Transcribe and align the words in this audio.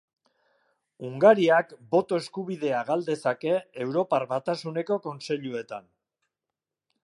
Hungariak 1.07 1.75
boto-eskubidea 1.91 2.81
gal 2.89 3.05
dezake 3.11 3.53
Europar 3.85 4.27
Batasuneko 4.35 5.01
kontseiluetan 5.07 5.89